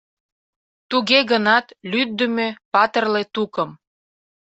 Туге 0.89 1.19
гынат 1.31 1.65
лӱддымӧ, 1.91 2.47
патырле 2.73 3.23
тукым 3.33 3.69